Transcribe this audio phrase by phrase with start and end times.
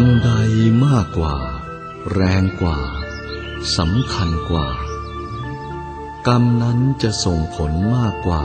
[0.00, 0.32] กรรมใด
[0.86, 1.36] มากกว่า
[2.12, 2.78] แรงกว่า
[3.76, 4.68] สำคัญกว่า
[6.26, 8.44] กรรมนั้นจะส่งผลมากกว่า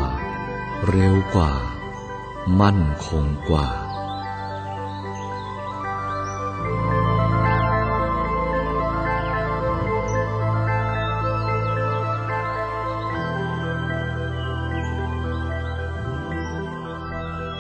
[0.90, 1.54] เร็วกว่า
[2.62, 3.68] มั่นคงกว่า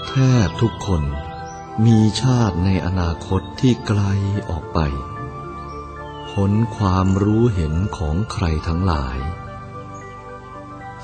[0.08, 0.14] แท
[0.48, 1.04] บทุกคน
[1.84, 4.02] มีชาติในอนาคตที่ไกล
[4.50, 4.80] ออกไป
[6.31, 9.18] ผลความรู้เห็นของใครทั้งหลาย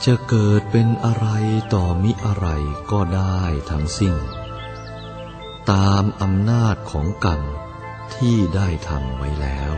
[0.05, 1.27] จะเกิดเป็นอะไร
[1.73, 2.47] ต่อมิอะไร
[2.91, 4.15] ก็ได้ทั้งสิ้น
[5.71, 7.41] ตามอำนาจของกรรม
[8.15, 9.73] ที่ได้ทำไว้แล้ว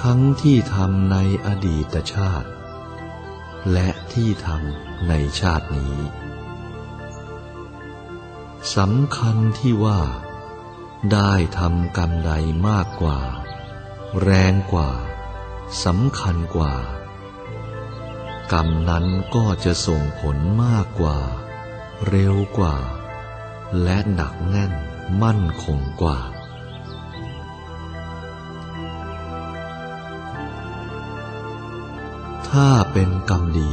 [0.00, 2.48] ทั้งที่ทำในอดีตชาติ
[3.72, 6.21] และที่ทำในชาตินี้
[8.76, 10.00] สำคัญที่ว่า
[11.12, 12.32] ได้ทำกรรมใด
[12.68, 13.20] มากกว่า
[14.22, 14.90] แรงกว่า
[15.84, 16.74] สำคัญกว่า
[18.52, 21.18] กรรมนั้นก็จะส่งผลมากกว่า
[22.08, 22.76] เร็วกว่า
[23.82, 24.72] และหนักแน่น
[25.22, 26.18] มั่นคงกว่า
[32.48, 33.72] ถ้าเป็นกรรมดี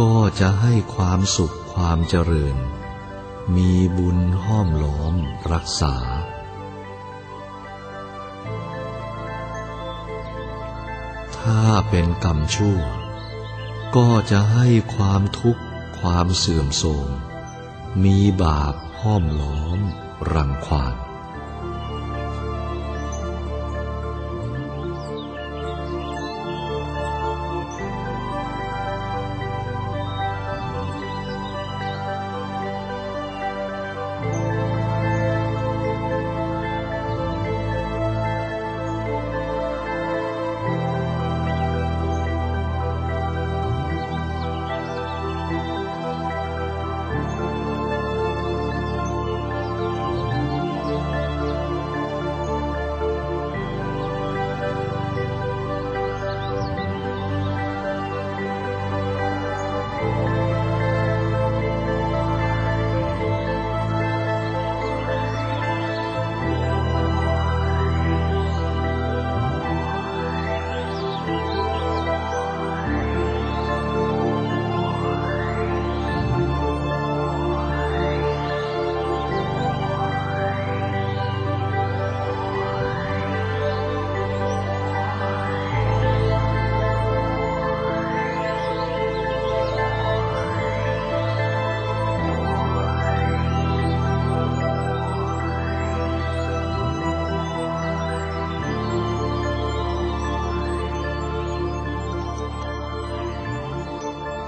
[0.00, 2.56] ก็จะให้ความสุขความเจริญ
[3.56, 5.14] มีบุญห้อมล้อม
[5.52, 5.94] รักษา
[11.38, 12.80] ถ้าเป็นกรรมชั่ว
[13.96, 15.62] ก็จะให้ความทุกข์
[16.00, 17.08] ความเสื่อมโทรม
[18.04, 19.78] มีบาปห้อมล้อม
[20.32, 21.03] รังควาน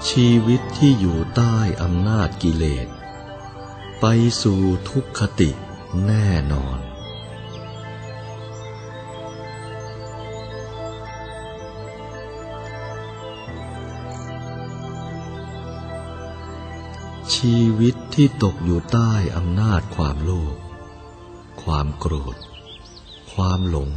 [0.09, 2.87] ชีวิตที่อยู่ใต้อำนาจกิเลส
[3.99, 4.05] ไป
[4.41, 5.49] สู่ทุกขติ
[6.05, 6.79] แน่นอน
[17.35, 20.55] ชีวิตที่ตกอยู่ใต้อำนาจความโลภ
[21.63, 22.37] ความโกรธ
[23.33, 23.91] ความหลง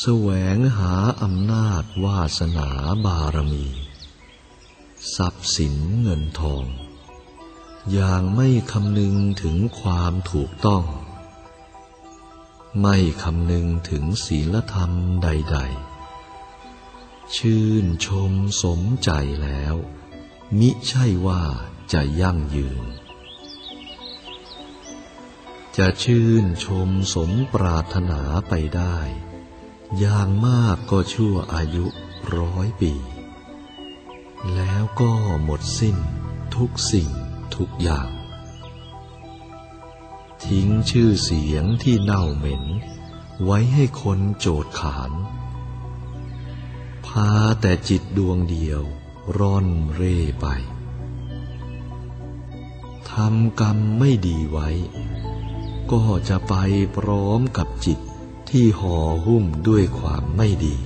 [0.00, 2.68] แสวงหาอำนาจวาสนา
[3.04, 3.66] บารมี
[5.16, 6.64] ทรัพย์สินเงินทอง
[7.92, 10.84] อย่างไม่คำนึงถึงความถูกต้อง
[12.80, 14.92] ไม่คำนึงถึงศีลธรรม
[15.22, 15.58] ใด
[16.46, 19.10] ๆ ชื่นชมสมใจ
[19.42, 19.74] แล้ว
[20.58, 21.42] มิใช่ว่า
[21.92, 22.82] จะยั่งยืน
[25.78, 28.98] จะชื่นชมสมปรารถนาไปได้
[29.98, 31.86] อย่างมากก็ชั่วอายุ
[32.36, 33.17] ร้อยปี
[34.54, 35.12] แล้วก็
[35.42, 35.96] หมดสิ้น
[36.56, 37.08] ทุกสิ่ง
[37.56, 38.08] ทุกอย่าง
[40.44, 42.64] ทิ้งชื่อเสียงที่เน่าเหม็น
[43.44, 45.12] ไว้ให้คนโจดขาน
[47.06, 47.30] พา
[47.60, 48.82] แต่จิตดวงเดียว
[49.38, 50.46] ร่อนเร่ไป
[53.10, 54.68] ทำกรรมไม่ดีไว้
[55.92, 56.54] ก็จะไป
[56.96, 57.98] พร้อมกับจิต
[58.50, 60.76] ที่ห่อหุ้มด้วยความไม่ดี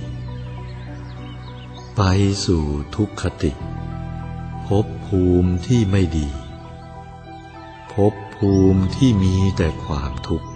[1.99, 2.03] ไป
[2.45, 3.51] สู่ทุกขติ
[4.67, 6.29] ภพภูมิที่ไม่ดี
[7.93, 10.49] ภพภูมิที่มีแต่ความทุกข์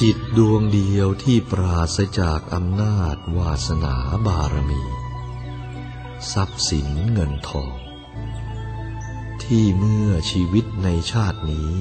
[0.00, 3.96] จิตดวงเดียวที่ปราศจากอำนาจวาสนา
[4.26, 4.82] บารมี
[6.32, 7.80] ทรัพย์สินเงินทองท
[9.44, 11.72] ที่เมื่อชีวิตในชาตินี้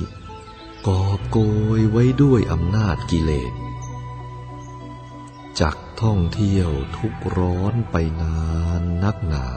[0.87, 1.37] กอบโก
[1.79, 3.53] ยไว้ด้วยอำนาจกิเลส
[5.61, 8.37] จักท่องเที่ยวทุกร้อนไปนา
[8.79, 9.47] นนักหนา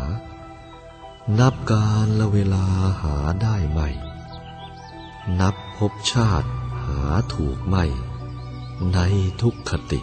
[1.38, 2.66] นับการละเวลา
[3.02, 3.80] หาได้ไหม
[5.40, 6.50] นับพบชาติ
[6.84, 7.00] หา
[7.34, 7.84] ถูกไม่
[8.92, 8.98] ใน
[9.40, 10.00] ทุกขติ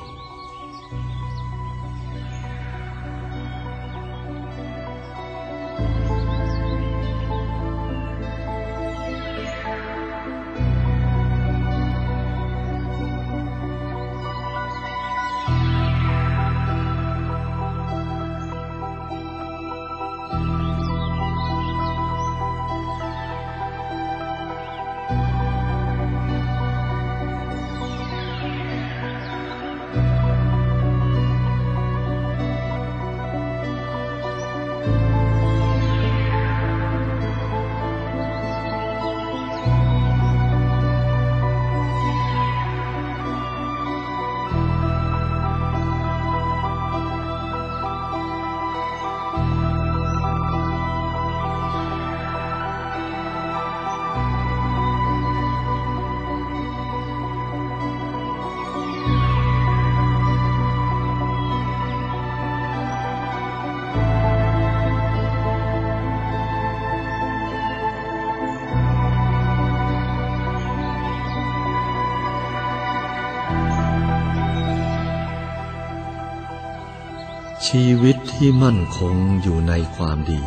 [77.75, 80.43] ชีวิตที่มั่นคงอยู่ในความดี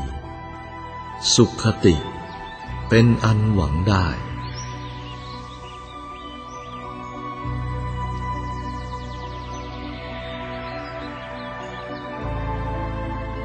[1.34, 1.96] สุขติ
[2.88, 4.06] เป็นอันหวังได้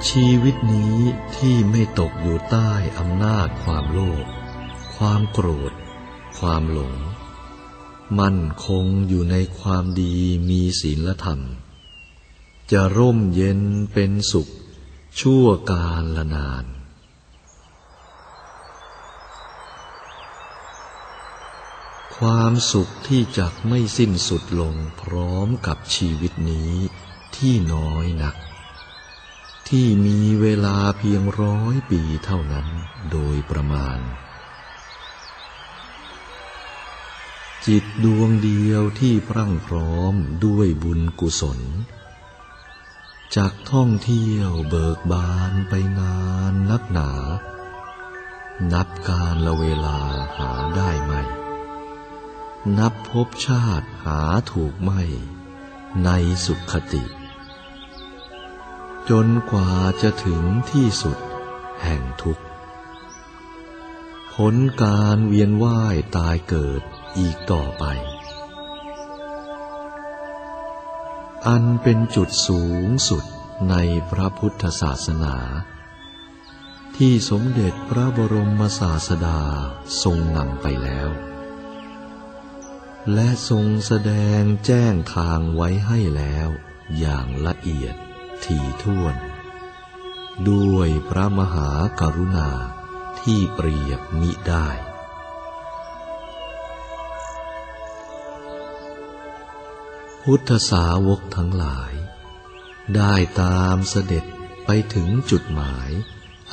[0.09, 0.95] ชีวิตนี้
[1.35, 4.25] ที่ไม่ตกอยู่ใต้อำนาจความโลภ
[4.95, 5.73] ความโกรธ
[6.39, 6.93] ความหลง
[8.19, 10.15] มั่นคงอยู่ในความดี
[10.49, 11.41] มีศีลธรรม
[12.71, 13.61] จะร่มเย็น
[13.93, 14.47] เป็นสุข
[15.19, 16.65] ชั่วกาลละนาน
[22.15, 26.73] ความสุขที่จักไม่สิ้นสุดลงพร้อมกับชีวิตนี้
[27.35, 28.35] ที่น้อยนัก
[29.69, 32.67] ที่มีเวลาเพียงร้อยปีเท่านั้น
[33.11, 33.99] โดยประมาณ
[37.67, 40.13] จิตดวงเดียวที่พรั่งพร้อม
[40.45, 41.59] ด้วยบุญกุศล
[43.35, 46.17] จากท่องเที่ยวเบิกบานไปนา
[46.51, 47.11] นนักหนา
[48.73, 49.99] นับการละเวลา
[50.37, 51.13] หาได้ไหม
[52.77, 55.01] นับพบชาติหาถูกไม่
[56.03, 56.09] ใน
[56.45, 57.03] สุขติ
[59.09, 61.17] จนกว่าจะถึงที่สุด
[61.83, 62.45] แห่งทุกข์
[64.33, 66.81] ผลการเวียนว่ายตายเกิด
[67.17, 67.85] อีกต่อไป
[71.45, 73.23] อันเป็นจุดสูงสุด
[73.69, 73.75] ใน
[74.09, 75.35] พระพุทธศาสนา
[76.97, 79.39] ที่สมเด็จพระบรมศาสดา
[80.03, 81.09] ทรงนำไปแล้ว
[83.13, 86.49] และทรงแสดงแจ้งทางไว้ให้แล้ว
[86.99, 87.95] อย่างละเอียด
[88.43, 89.15] ถี่ถ้วน
[90.49, 92.49] ด้วยพระมหากรุณา
[93.21, 94.67] ที่เปรียบมิได้
[100.31, 101.93] พุทธสาวกทั้งหลาย
[102.95, 104.25] ได้ตามเสด็จ
[104.65, 105.89] ไปถึงจุดหมาย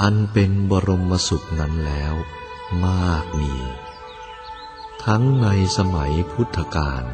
[0.00, 2.14] อันเป็นบรมสุขนั้นแล้ว
[2.86, 3.54] มากมี
[5.04, 7.04] ทั้งในสมัยพุทธกาล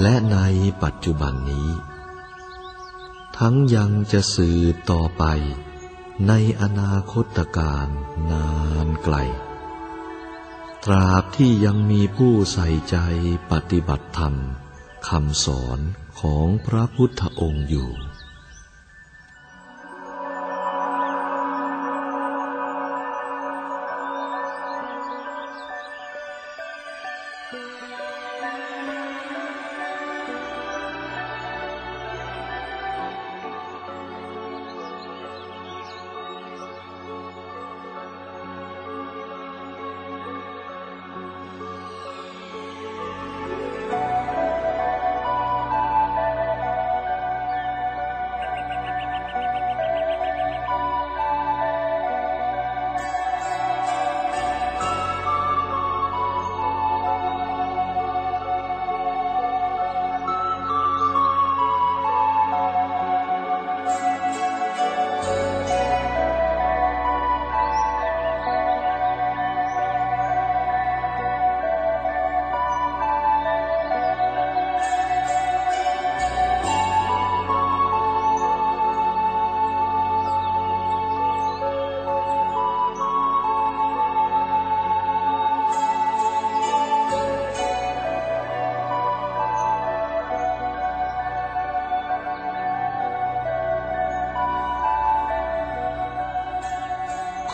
[0.00, 0.38] และใน
[0.82, 1.70] ปัจจุบันนี้
[3.38, 5.24] ทั้งยังจะสืบต่อไป
[6.28, 7.88] ในอนาคตการ
[8.30, 8.50] นา
[8.86, 9.16] นไกล
[10.84, 12.96] ตราบที่ยังมีผู้ใส่ใจ
[13.50, 14.36] ปฏิบัติธรรม
[15.08, 15.78] คำสอน
[16.20, 17.90] ของพระพุทธองค์อยู่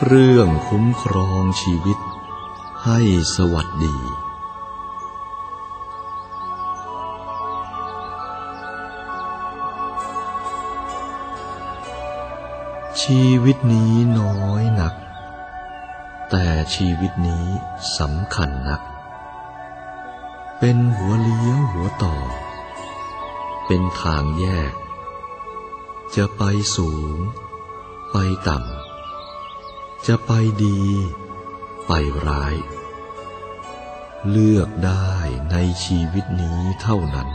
[0.00, 1.99] เครื่องคุ้มครองชีวิต
[2.85, 2.99] ให้
[3.37, 3.97] สวัสดี
[13.02, 14.95] ชีวิตนี้น้อยนัก
[16.31, 17.45] แต่ชีวิตนี้
[17.99, 18.83] สำคัญนัก
[20.59, 22.17] เป็นหัวเลี้ยวหัวต่อ
[23.67, 24.73] เป็นทางแยก
[26.17, 26.43] จะไป
[26.76, 27.17] สูง
[28.12, 28.77] ไปต่ำ
[30.07, 30.33] จะไป
[30.64, 30.81] ดี
[31.87, 31.93] ไป
[32.26, 32.57] ร้าย
[34.31, 35.12] เลือกได้
[35.50, 37.28] ในชีวิตนี้เท่านั้น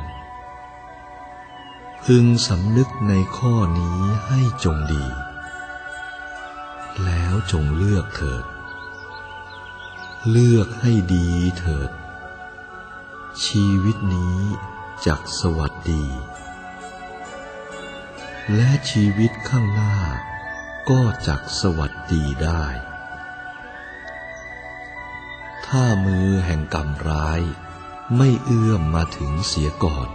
[2.04, 5.06] พึงสำนึกในข้อนี้ให้จงดี
[7.04, 8.46] แล้วจงเลือกเถิด
[10.30, 11.30] เลือกให้ดี
[11.60, 11.92] เถิด
[13.46, 14.38] ชีวิตนี้
[15.06, 16.06] จักสวัสดี
[18.56, 19.96] และชีวิตข้างหน้า
[20.92, 22.66] ก็จักสวัสดีได้
[25.66, 27.42] ถ้ามือแห่งกรรมร้าย
[28.18, 30.10] ไม่เอื้อมมาถึงเสียก่อน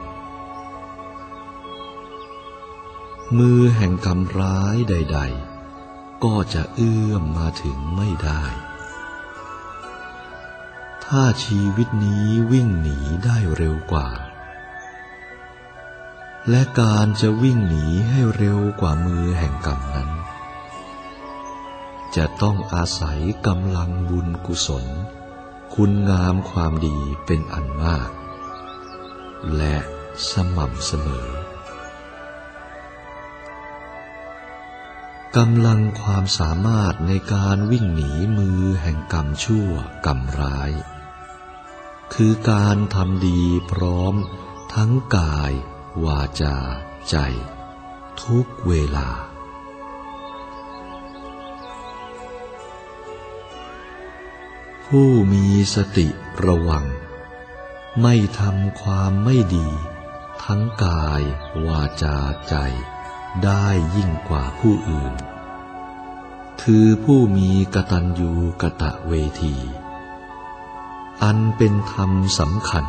[3.39, 5.21] มือแห่งกรรมร้ายใด
[5.71, 8.45] ๆ ก็จะเอื้อมมาถึงไม่ได้
[11.05, 14.09] ถ้าชีวิตนี้วิ่งหนีได้เร็วกว่า
[16.51, 20.11] และการจะวิ่งหนีให้เร็วกว่ามือแห่งกรรมนั้น
[22.17, 24.87] จะต้องอาศัยกำลังบุญกุศล
[25.75, 28.11] คุณงามความดีเป็นอันมาก
[29.57, 29.77] และ
[30.31, 31.31] สม่ำเสมอ
[35.37, 39.71] กำลังความสามารถในการวิ่งหนีมือแห่งกรรมชั่ว
[40.07, 40.71] กรรมร้าย
[42.15, 44.15] คือการทำดีพร้อม
[44.75, 45.53] ทั้งกาย
[46.05, 46.57] วาจา
[47.11, 47.17] ใจ
[48.23, 49.09] ทุกเวลา
[54.95, 56.09] ผู้มีสติ
[56.47, 56.87] ระวัง
[58.03, 59.69] ไม่ทำความไม่ดี
[60.45, 61.23] ทั้งกาย
[61.67, 62.19] วาจา
[62.49, 62.55] ใจ
[63.45, 63.67] ได้
[63.97, 65.15] ยิ่งกว่าผู้อื่น
[66.63, 69.57] คือผู้มีกตัญญูกะตะเวที
[71.23, 72.87] อันเป็นธรรมสำคัญ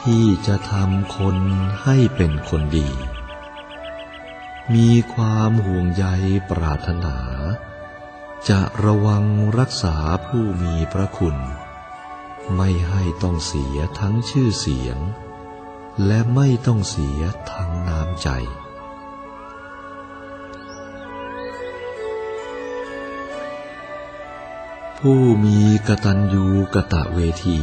[0.00, 1.36] ที่จะทำคน
[1.82, 2.90] ให้เป็นคนดี
[4.74, 6.06] มีความห่วงใย
[6.50, 7.16] ปรารถนา
[8.50, 9.24] จะระวัง
[9.58, 9.96] รักษา
[10.26, 11.36] ผู้มีพระคุณ
[12.56, 14.98] ไม่ให้ต้องเสียทั้งชื่อเสียง
[16.06, 17.20] และไม่ต้องเสีย
[17.52, 18.28] ทั้งน้ำใจ
[24.98, 27.60] ผู้มีกตัญญูกะตะเวที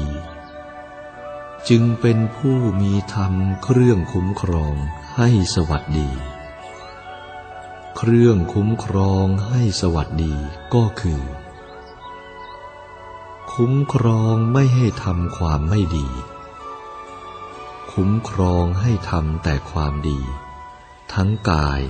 [1.70, 3.34] จึงเป็นผู้มีธรรม
[3.64, 4.76] เครื่องคุ้มครอง
[5.18, 6.31] ให้สวัสดี
[8.04, 10.36] เครื่องคุ้มครองให้สวัสดี
[10.74, 11.24] ก็คือ
[13.54, 16.08] คุ้มครองไม่ให้ทำความไม่ดี
[17.94, 20.20] คุ้มครองให้ทำแต่ความดี
[21.14, 21.82] ทั้งกาย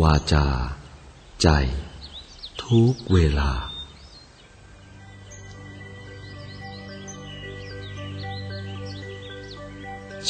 [0.00, 0.48] วาจา
[1.42, 1.48] ใจ
[2.64, 3.52] ทุกเวลา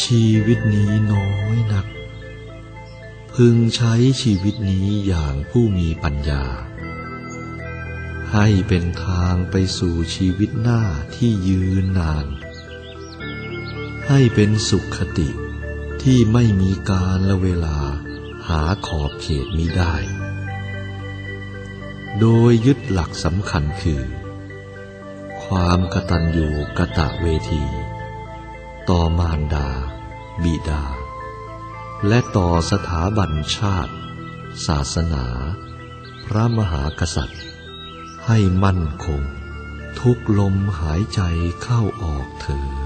[0.02, 1.86] ชีวิตนี้น้อยนัก
[3.40, 6.44] พึงใช้ชีวิตนี้อย่างผู้มีปัญญา
[8.32, 10.82] ให้เป็นทางไปสู่ชีวิตหน้า
[11.16, 12.26] ที่ยืนนาน
[14.08, 15.30] ให้เป็นสุขคติ
[16.02, 17.78] ที่ไม่มีการละเวลา
[18.48, 19.94] หาขอบเขตมิได้
[22.20, 24.02] โดยยึดหลักสำคัญคือ
[25.44, 27.64] ความกตัญญูกะตะเวที
[28.88, 29.68] ต่อมารดา
[30.44, 31.05] บิดา
[32.08, 33.94] และต่อสถาบันชาติ
[34.66, 35.26] ศาสนา
[36.24, 37.42] พระมหากษัตริย์
[38.26, 39.22] ให้มั่นคง
[40.00, 41.20] ทุกลมหายใจ
[41.62, 42.58] เข้าออกเถิ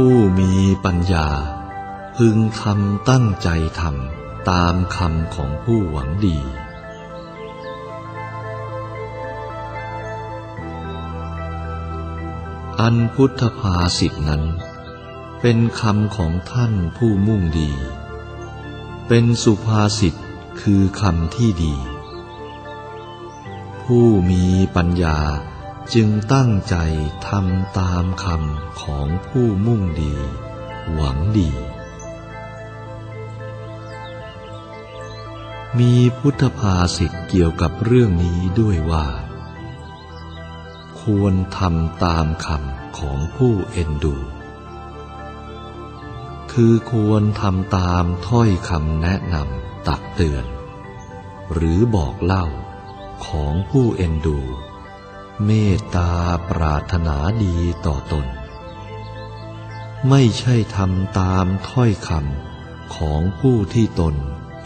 [0.00, 0.52] ผู้มี
[0.84, 1.28] ปัญญา
[2.16, 3.48] พึงทำตั้งใจ
[3.80, 6.38] ทำตามคำของผู้หวังดี
[12.80, 14.44] อันพุทธภาษิตนั้น
[15.40, 17.70] เป็นคำของท่านผู้มุ่งดี
[19.08, 20.14] เป็นสุภาษิต
[20.60, 21.74] คือคำที่ดี
[23.84, 24.44] ผู้มี
[24.76, 25.18] ปัญญา
[25.94, 26.76] จึงตั้งใจ
[27.28, 30.14] ทำตามคำของผู้มุ่งดี
[30.92, 31.50] หวังดี
[35.78, 39.06] มีพุทธภาษิตเกี่ยวกับเรื่องนี้ด้วยว่า
[41.00, 44.16] ควรทำตามคำของผู้เอ็นดู
[46.52, 50.44] คือควรทำตามถ้อยคำแนะนำตักเตือน
[51.52, 52.46] หรือบอกเล่า
[53.26, 54.40] ของผู้เอ็นดู
[55.44, 56.12] เมตตา
[56.50, 58.26] ปรารถนาดีต่อตน
[60.08, 64.14] ไม่ใช่ทำตามถ้อยคำของผู้ที่ตน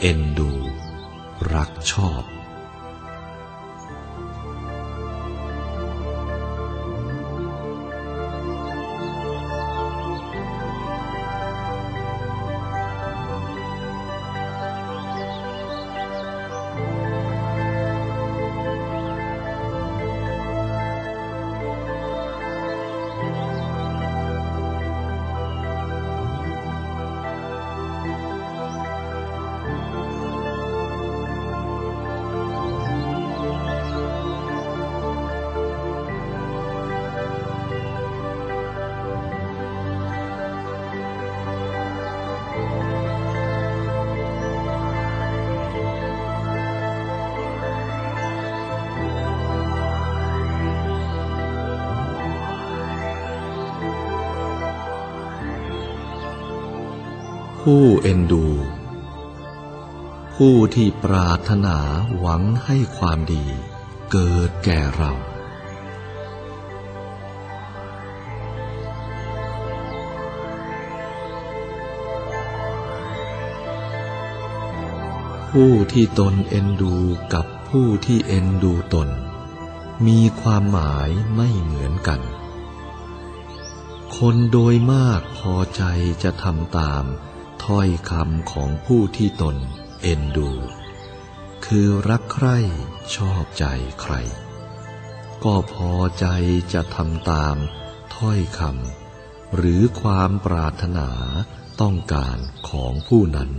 [0.00, 0.52] เอ็นดู
[1.54, 2.22] รักชอบ
[57.74, 58.46] ผู้เอ็นดู
[60.34, 61.78] ผู้ที่ปรารถนา
[62.18, 63.44] หวังให้ความดี
[64.10, 65.12] เกิดแก่เรา
[75.50, 76.96] ผู้ที่ตนเอ็นดู
[77.34, 79.08] กับผู้ที่เอ็นดูตน
[80.06, 82.20] มีความหมายไม่เหมือนกัน
[84.16, 85.82] คนโดยมากพอใจ
[86.22, 87.06] จะทำตาม
[87.64, 89.56] ถ้อยคำของผู้ที่ตน
[90.02, 90.50] เอ็นดู
[91.66, 92.58] คือรักใคร่
[93.16, 93.64] ชอบใจ
[94.00, 94.14] ใคร
[95.44, 96.26] ก็พอใจ
[96.72, 97.56] จะทำตาม
[98.16, 101.10] ถ้อยคำหรือความปรารถนา
[101.80, 103.50] ต้องการของผู้นั้น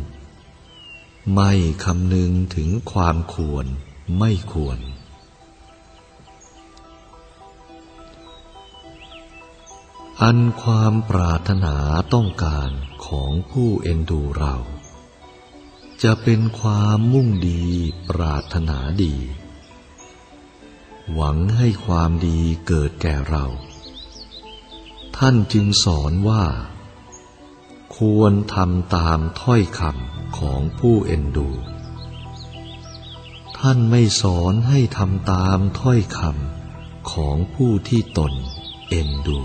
[1.34, 1.54] ไม่
[1.86, 3.66] คำนึงถึงความควร
[4.20, 4.80] ไม่ควร
[10.25, 11.75] อันความปรารถนา
[12.13, 12.69] ต้องการ
[13.05, 14.55] ของผู้เอ็นดูเรา
[16.03, 17.63] จะเป็นความมุ่งดี
[18.10, 19.15] ปรารถนาดี
[21.13, 23.45] หวังให้ความดีเกิดแก่เรา
[25.17, 26.45] ท่านจึงสอนว่า
[27.97, 31.49] ควรทำตามถ้อยคำของผู้เอ็นดู
[33.60, 38.34] ท่านไม่สอนให้ทำตามถ้อยคำของผู้ที่ตน
[38.89, 39.41] เอ็นดู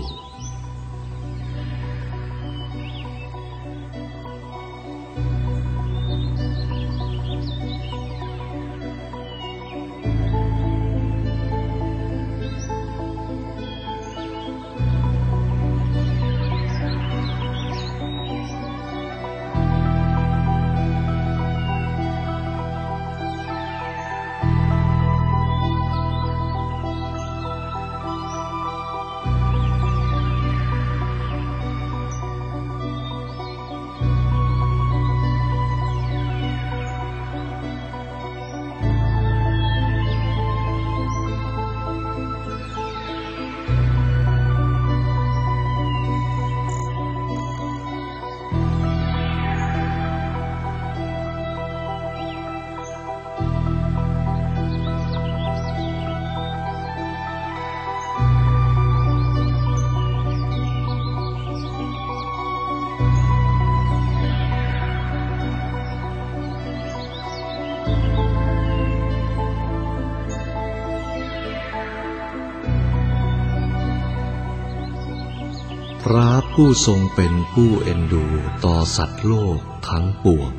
[76.61, 78.25] ผู้ทรงเป็นผู้เอ็นดู
[78.65, 80.51] ต่อสัตว์โลกทั้งปวง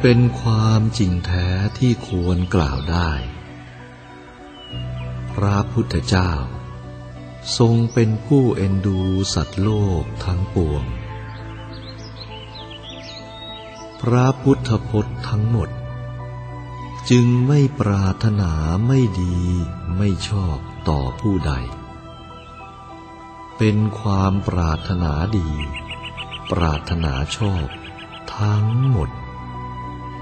[0.00, 1.46] เป็นความจริงแท้
[1.78, 3.10] ที่ควรกล่าวได้
[5.32, 6.32] พระพุทธเจ้า
[7.58, 9.00] ทรงเป็นผู้เอ็นดู
[9.34, 10.84] สัตว์โลกทั้งปวง
[14.00, 15.70] พระพุทธพจน์ทั้งหมด
[17.10, 18.52] จึงไม่ปรารถนา
[18.86, 19.36] ไม่ดี
[19.96, 21.52] ไม่ชอบต่อผู้ใด
[23.58, 25.50] เป็นความปรารถนาดี
[26.50, 27.66] ปรารถนาชอบ
[28.36, 29.10] ทั้งหมด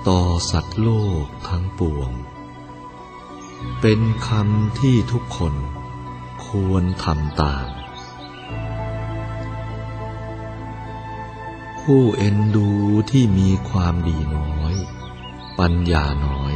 [0.09, 0.91] ต่อสัตว์โล
[1.25, 2.11] กทั้งปวง
[3.81, 5.55] เป็นคำที่ทุกคน
[6.47, 7.69] ควรทำตาม
[11.81, 12.71] ผู้เอ็นดู
[13.11, 14.75] ที่มีความดีน้อย
[15.59, 16.55] ปัญญาน้อย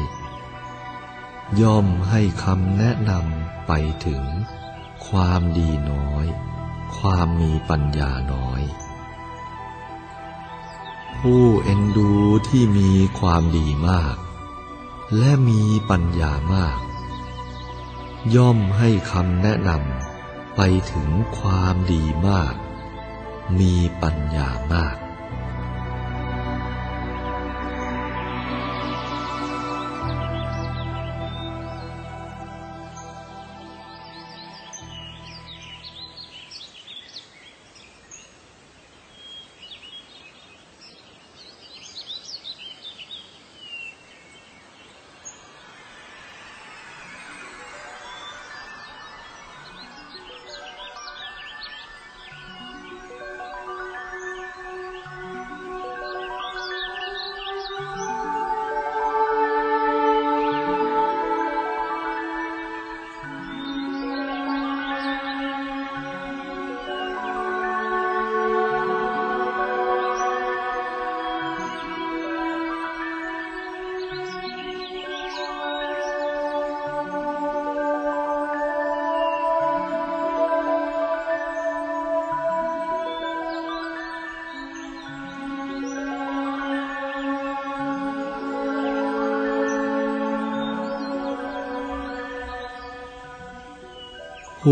[1.61, 3.73] ย่อมให้คำแนะนำไป
[4.07, 4.23] ถึง
[5.09, 6.27] ความดีน้อย
[6.99, 8.63] ความมีปัญญาน้อย
[11.19, 12.13] ผู้เอ็นดู
[12.49, 14.17] ที่มีความดีมาก
[15.17, 16.79] และมีปัญญามาก
[18.37, 20.61] ย่อมให้คำแนะนำไป
[20.93, 21.09] ถึง
[21.39, 22.55] ความดีมาก
[23.59, 24.97] มีปัญญามาก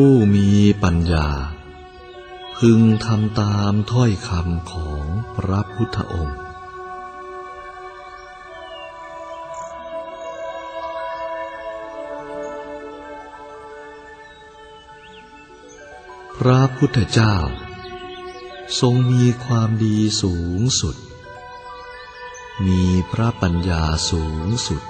[0.01, 0.51] ผู้มี
[0.83, 1.29] ปัญญา
[2.57, 5.07] พึงทำตามถ้อยคำของ
[5.37, 6.41] พระพุทธองค์
[16.37, 17.37] พระพุทธเจ้า
[18.81, 20.97] ทรงมีความดีสูงสุด
[22.67, 24.83] มีพระปัญญาสูงสุด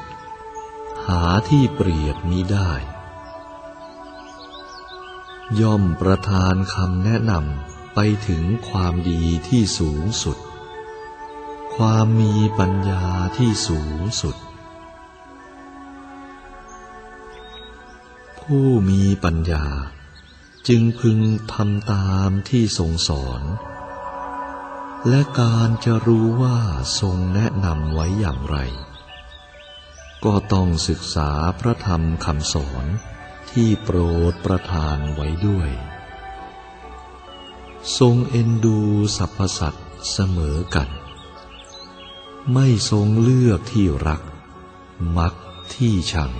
[1.07, 2.96] หาที่เปรียบมิได้
[5.61, 10.39] ย่อมประทานคำแนะนำไปถึงความดีที่สูงสุด
[11.77, 13.05] ความมีปัญญา
[13.37, 14.37] ที่สูงสุด
[18.41, 19.67] ผู้มีปัญญา
[20.69, 21.19] จึงพึง
[21.53, 23.43] ทำตามที่ทรงสอน
[25.09, 26.59] และการจะรู้ว่า
[27.01, 28.59] ทรงแนะนำไว้อย่างไร
[30.25, 31.31] ก็ต้องศึกษา
[31.61, 32.87] พระธรรมคำสอน
[33.61, 33.99] ที่โปร
[34.33, 35.71] ดประทานไว้ด้วย
[37.99, 38.79] ทรงเอ็นดู
[39.17, 40.89] สรรพสัตว์เสมอกัน
[42.53, 44.23] ไม่ทรงเลือกที่รัก
[45.17, 45.35] มัก
[45.75, 46.33] ที่ชัง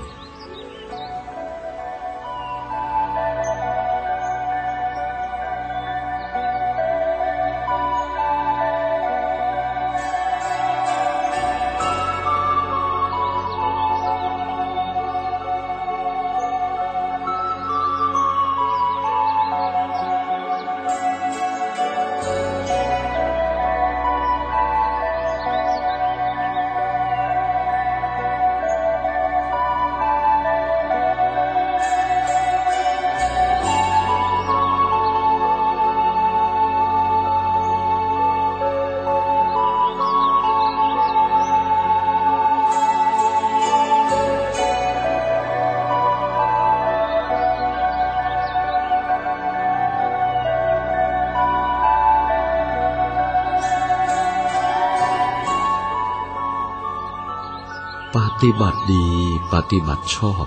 [58.43, 59.07] ฏิบัติดี
[59.53, 60.47] ปฏิบัติชอบ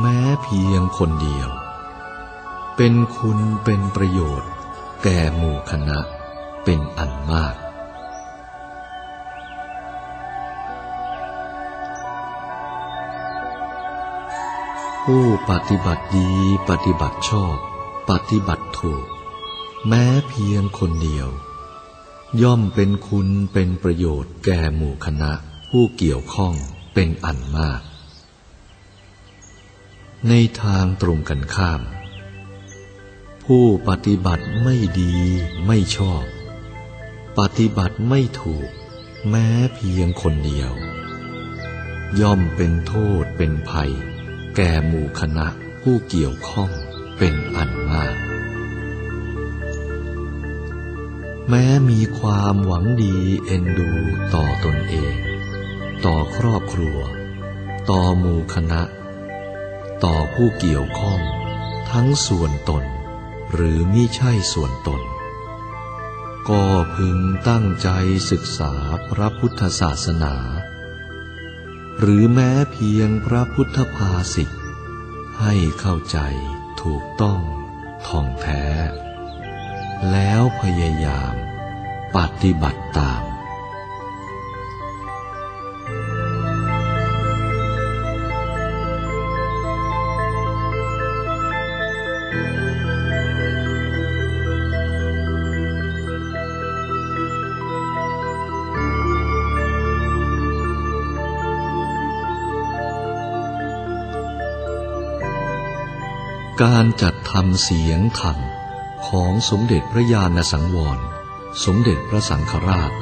[0.00, 1.48] แม้เพียงคนเดียว
[2.76, 4.50] เป็นคุณเป็นประโยชน์
[5.02, 5.98] แก่หมู่คณะ
[6.64, 7.54] เป็นอันมาก
[15.02, 16.30] ผู้ปฏิบัติดี
[16.68, 17.56] ปฏิบัติชอบ
[18.10, 19.04] ปฏิบัติถูก
[19.88, 21.28] แม้เพียงคนเดียว
[22.42, 25.32] ย่อมเป็นคุณเป็นประโยชน์แก่หมู่คณะ
[25.70, 26.54] ผู้เกี่ยวข้อง
[26.94, 27.82] เป็นอันมาก
[30.28, 31.82] ในทางตรงกันข้าม
[33.44, 35.14] ผู้ปฏิบัติไม่ดี
[35.66, 36.24] ไม่ชอบ
[37.38, 38.68] ปฏิบัติไม่ถูก
[39.28, 40.72] แม้เพียงคนเดียว
[42.20, 43.92] ย่อมเป็นโทษเป็นภัย
[44.56, 45.46] แก่หมู่คณะ
[45.82, 46.70] ผู้เกี่ยวข้อง
[47.18, 48.16] เป็นอันมาก
[51.48, 53.90] แม้มีความหวังดีเอ็นดู
[54.34, 55.29] ต่อตนเอง
[56.06, 56.98] ต่อครอบครัว
[57.90, 58.82] ต่อหมู่คณะ
[60.04, 61.20] ต่อผู้เกี่ยวข้อง
[61.90, 62.84] ทั้งส่วนตน
[63.52, 65.02] หรือมิใช่ส่วนตน
[66.48, 67.88] ก็พึงตั้งใจ
[68.30, 68.72] ศึกษา
[69.10, 70.34] พระพุทธศาสนา
[72.00, 74.50] หรือแม้เพียงพระพุทธภาษิต
[75.40, 76.18] ให้เข้าใจ
[76.82, 77.40] ถูกต้อง
[78.06, 78.64] ท่องแท้
[80.10, 81.34] แล้วพยายาม
[82.16, 83.29] ปฏิบัติตาม
[106.62, 108.38] การจัดทำเสียงธรรม
[109.08, 110.98] ของสมเด็จพระญาณสังวร
[111.64, 112.92] สมเด็จพระสังฆราช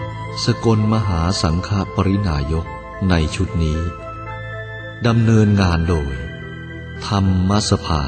[0.44, 2.66] สกลมหาสังฆปรินายก
[3.11, 3.81] ในชุดนี้
[5.07, 6.14] ดำเนินงานโดย
[7.07, 8.05] ธรรมสภา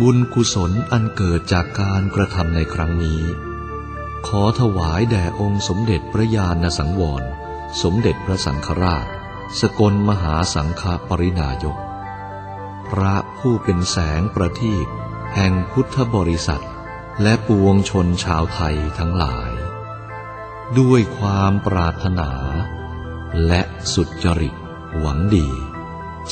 [0.00, 3.22] บุญกุศลอันเกิดจากการกระทำในครั้งนี้
[4.26, 7.22] ขอถวายแด่องค์สมเด็จพระญาณสังวร
[7.82, 9.06] สมเด็จพระสังฆราช
[9.60, 11.78] สกลมหาสังฆปรินายก
[12.92, 14.86] พระผู้เป็นแสงประทีป
[15.34, 16.64] แห่งพุทธบริษัท
[17.22, 19.50] และปวงชนชาวไทยทั้งหลาย
[20.78, 22.30] ด้วยความปรารถนา
[23.46, 23.62] และ
[23.94, 24.54] สุจริต
[24.98, 25.48] หวังดี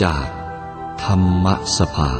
[0.02, 0.26] จาก
[1.04, 1.46] ธรรม
[1.78, 2.12] สภา